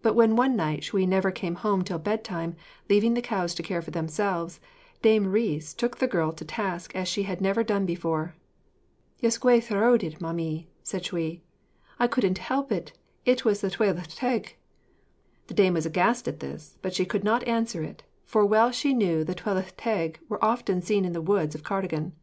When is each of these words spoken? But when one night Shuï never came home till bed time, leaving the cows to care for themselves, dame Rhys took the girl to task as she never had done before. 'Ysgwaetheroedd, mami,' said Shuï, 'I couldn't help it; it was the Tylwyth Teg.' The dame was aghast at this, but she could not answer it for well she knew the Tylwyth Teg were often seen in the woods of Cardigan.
But 0.00 0.14
when 0.14 0.36
one 0.36 0.56
night 0.56 0.80
Shuï 0.80 1.06
never 1.06 1.30
came 1.30 1.56
home 1.56 1.84
till 1.84 1.98
bed 1.98 2.24
time, 2.24 2.56
leaving 2.88 3.12
the 3.12 3.20
cows 3.20 3.54
to 3.56 3.62
care 3.62 3.82
for 3.82 3.90
themselves, 3.90 4.58
dame 5.02 5.26
Rhys 5.26 5.74
took 5.74 5.98
the 5.98 6.06
girl 6.08 6.32
to 6.32 6.46
task 6.46 6.96
as 6.96 7.08
she 7.08 7.26
never 7.40 7.60
had 7.60 7.66
done 7.66 7.84
before. 7.84 8.34
'Ysgwaetheroedd, 9.22 10.18
mami,' 10.18 10.68
said 10.82 11.02
Shuï, 11.02 11.42
'I 11.98 12.06
couldn't 12.06 12.38
help 12.38 12.72
it; 12.72 12.94
it 13.26 13.44
was 13.44 13.60
the 13.60 13.68
Tylwyth 13.68 14.06
Teg.' 14.14 14.56
The 15.48 15.52
dame 15.52 15.74
was 15.74 15.84
aghast 15.84 16.26
at 16.26 16.40
this, 16.40 16.78
but 16.80 16.94
she 16.94 17.04
could 17.04 17.22
not 17.22 17.46
answer 17.46 17.82
it 17.82 18.02
for 18.24 18.46
well 18.46 18.70
she 18.70 18.94
knew 18.94 19.24
the 19.24 19.34
Tylwyth 19.34 19.74
Teg 19.76 20.18
were 20.26 20.42
often 20.42 20.80
seen 20.80 21.04
in 21.04 21.12
the 21.12 21.20
woods 21.20 21.54
of 21.54 21.62
Cardigan. 21.62 22.14